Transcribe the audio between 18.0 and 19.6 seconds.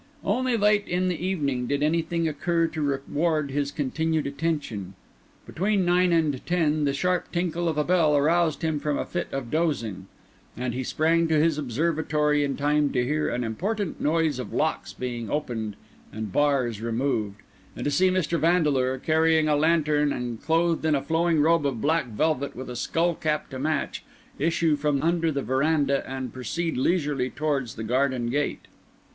Mr. Vandeleur, carrying a